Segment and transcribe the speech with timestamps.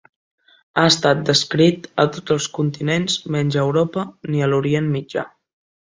[0.79, 5.29] Ha estat descrit a tots els continents menys a Europa ni a l'Orient mitjà.